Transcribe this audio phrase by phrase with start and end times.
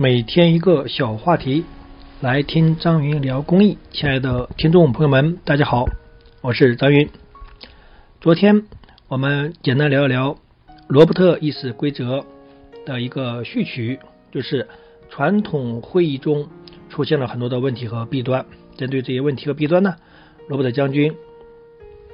[0.00, 1.64] 每天一个小话题，
[2.20, 3.76] 来听张云聊公益。
[3.90, 5.86] 亲爱的听众朋友们，大家好，
[6.40, 7.10] 我是张云。
[8.20, 8.62] 昨天
[9.08, 10.38] 我们简单聊一聊
[10.86, 12.24] 罗伯特议事规则
[12.86, 13.98] 的一个序曲，
[14.30, 14.68] 就是
[15.10, 16.46] 传统会议中
[16.88, 18.46] 出现了很多的问题和弊端。
[18.76, 19.96] 针对这些问题和弊端呢，
[20.46, 21.12] 罗伯特将军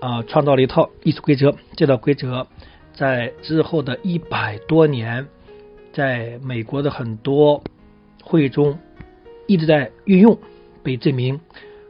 [0.00, 1.54] 啊创造了一套议事规则。
[1.76, 2.46] 这套规则
[2.94, 5.28] 在之后的一百多年。
[5.96, 7.64] 在美国的很多
[8.22, 8.78] 会议中
[9.46, 10.38] 一直在运用，
[10.82, 11.40] 被证明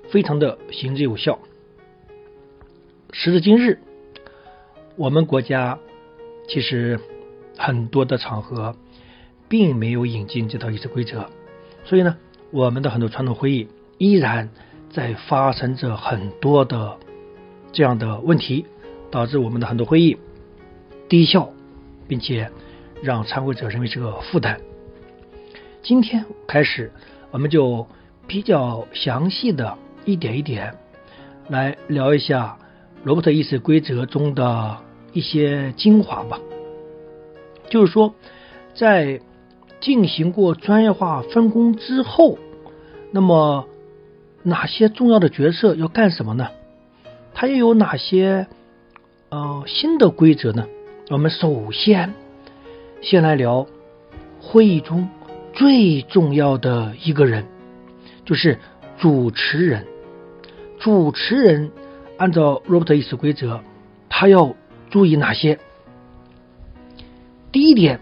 [0.08, 1.40] 非常的行之有效。
[3.10, 3.80] 时至今日，
[4.94, 5.80] 我们国家
[6.48, 7.00] 其实
[7.58, 8.76] 很多的场合
[9.48, 11.26] 并没有引进这套议事规则，
[11.84, 12.16] 所以呢，
[12.52, 13.66] 我们的很多传统会议
[13.98, 14.50] 依然
[14.88, 16.96] 在发生着很多的
[17.72, 18.66] 这样的问题，
[19.10, 20.16] 导致我们的很多会议
[21.08, 21.50] 低效，
[22.06, 22.52] 并且。
[23.02, 24.60] 让参会者认为是个负担。
[25.82, 26.90] 今天开始，
[27.30, 27.86] 我们就
[28.26, 30.74] 比较详细的一点一点
[31.48, 32.58] 来聊一下
[33.04, 34.78] 罗伯特议事规则中的
[35.12, 36.40] 一些精华吧。
[37.68, 38.14] 就是说，
[38.74, 39.20] 在
[39.80, 42.38] 进行过专业化分工之后，
[43.12, 43.68] 那么
[44.42, 46.48] 哪些重要的角色要干什么呢？
[47.34, 48.46] 它又有哪些
[49.28, 50.66] 呃新的规则呢？
[51.10, 52.12] 我们首先。
[53.08, 53.68] 先来聊
[54.40, 55.08] 会议中
[55.52, 57.46] 最重要的一个人，
[58.24, 58.58] 就是
[58.98, 59.86] 主持人。
[60.80, 61.70] 主持人
[62.16, 63.60] 按照罗伯特议事规则，
[64.08, 64.56] 他要
[64.90, 65.60] 注意哪些？
[67.52, 68.00] 第一点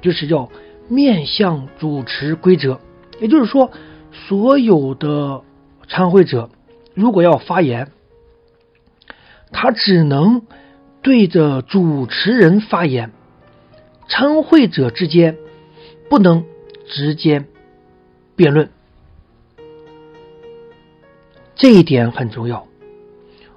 [0.00, 0.50] 就是要
[0.88, 2.80] 面向主持规则，
[3.20, 3.70] 也就是说，
[4.10, 5.44] 所有的
[5.86, 6.50] 参会者
[6.92, 7.92] 如果要发言，
[9.52, 10.42] 他只能
[11.02, 13.12] 对着主持人发言。
[14.08, 15.36] 参会者之间
[16.08, 16.44] 不能
[16.86, 17.44] 直接
[18.36, 18.70] 辩论，
[21.54, 22.66] 这一点很重要。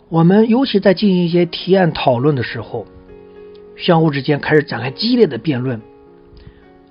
[0.09, 2.87] 我们尤其在进行一些提案讨论的时候，
[3.77, 5.81] 相互之间开始展开激烈的辩论，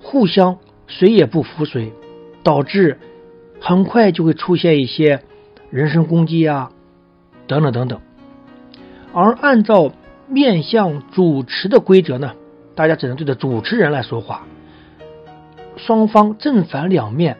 [0.01, 1.91] 互相谁也不服谁，
[2.43, 2.97] 导致
[3.59, 5.21] 很快就会出现一些
[5.69, 6.71] 人身攻击啊，
[7.45, 7.99] 等等等等。
[9.11, 9.91] 而按照
[10.27, 12.35] 面向主持的规则呢？
[12.79, 14.47] 大家只能对着主持人来说话，
[15.75, 17.37] 双方正反两面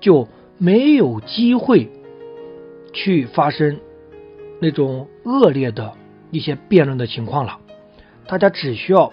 [0.00, 0.26] 就
[0.58, 1.88] 没有机会
[2.92, 3.78] 去发生
[4.60, 5.92] 那种恶劣的
[6.32, 7.60] 一些辩论的情况了。
[8.26, 9.12] 大家只需要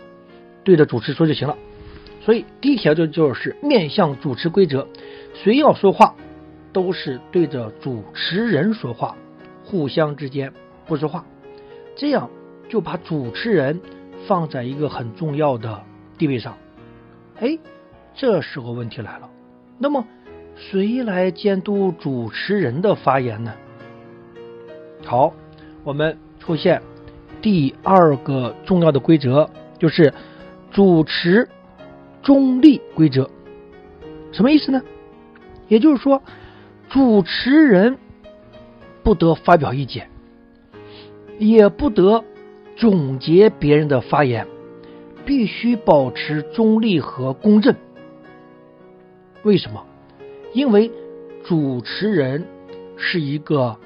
[0.63, 1.55] 对着主持说就行了。
[2.21, 4.87] 所以第一条就就是面向主持规则，
[5.35, 6.15] 谁要说话
[6.73, 9.15] 都是对着主持人说话，
[9.63, 10.51] 互相之间
[10.87, 11.23] 不说话，
[11.95, 12.31] 这样
[12.67, 13.79] 就把主持人。
[14.27, 15.81] 放在一个很重要的
[16.17, 16.57] 地位上，
[17.39, 17.57] 哎，
[18.13, 19.29] 这时候问题来了，
[19.79, 20.05] 那么
[20.55, 23.53] 谁来监督主持人的发言呢？
[25.05, 25.33] 好，
[25.85, 26.81] 我们出现
[27.41, 29.49] 第二个重要的规则，
[29.79, 30.13] 就是
[30.71, 31.47] 主持
[32.21, 33.29] 中立规则。
[34.33, 34.81] 什么意思呢？
[35.69, 36.21] 也就是说，
[36.89, 37.97] 主持人
[39.03, 40.09] 不得发表意见，
[41.39, 42.25] 也不得。
[42.77, 44.47] 总结别人的发言，
[45.25, 47.75] 必须保持中立和公正。
[49.41, 49.83] 为什么？
[50.53, 50.91] 因为
[51.43, 52.45] 主持人
[52.95, 53.77] 是一个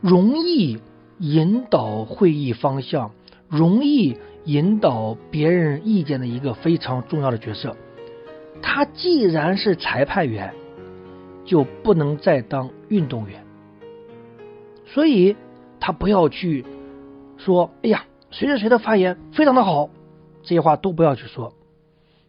[0.00, 0.78] 容易
[1.18, 3.12] 引导会议方向、
[3.50, 7.76] 容易引导别人意见的一个非常重要的角色。
[8.62, 10.54] 他既然是裁判员，
[11.44, 13.44] 就不能再当运动员。
[14.86, 15.36] 所以，
[15.78, 16.64] 他不要去。
[17.38, 19.90] 说，哎呀，谁谁谁的发言非常的好，
[20.42, 21.52] 这些话都不要去说。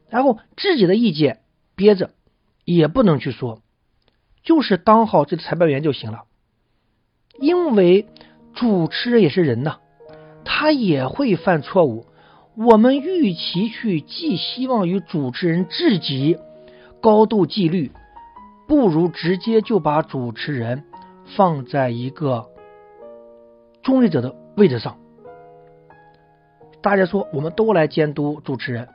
[0.10, 1.40] 然后自己的意见
[1.76, 2.12] 憋着，
[2.66, 3.62] 也不能去说，
[4.44, 6.26] 就是当好这个裁判员就行了。
[7.40, 8.08] 因为
[8.54, 9.78] 主持人也是人呐，
[10.44, 12.06] 他也会犯错误。
[12.56, 16.38] 我们与其去寄希望于主持人自己
[17.02, 17.92] 高度纪律，
[18.68, 20.84] 不如直接就把主持人
[21.36, 22.48] 放在一个
[23.82, 24.36] 中立者的。
[24.58, 24.98] 位置上，
[26.88, 28.88] 大家说我们都来监督主持人，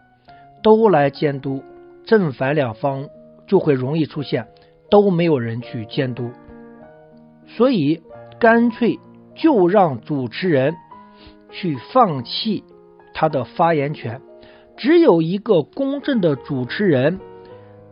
[0.63, 1.63] 都来监督
[2.07, 3.11] 正反两方，
[3.47, 4.49] 就会容易出现
[4.91, 6.31] 都没有人去监督，
[7.47, 8.01] 所以
[8.41, 8.99] 干脆
[9.35, 10.75] 就让主持人
[11.51, 12.65] 去放弃
[13.13, 14.23] 他的发言权，
[14.79, 17.21] 只有一个公正的主持人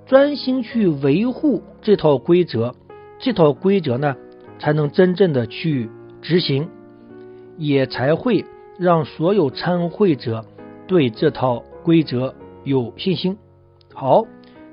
[0.06, 2.75] 专心去维护这套规则，
[3.19, 4.17] 这套规则呢
[4.58, 5.91] 才能真正的去
[6.23, 6.70] 执行。
[7.58, 8.46] 也才会
[8.81, 10.43] 让所有参会者
[10.87, 12.35] 对这套规则
[12.65, 13.37] 有信心。
[13.93, 14.25] 好，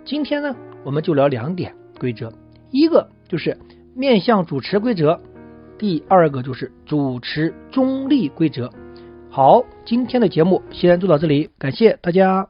[0.06, 0.56] 今天呢，
[0.86, 2.31] 我们就聊两点规则，
[2.71, 3.57] 一个就是
[3.94, 5.19] 面向主持规则，
[5.77, 8.71] 第二个就是主持中立规则。
[9.30, 12.48] 好，今天的节目先做到这里，感谢大家。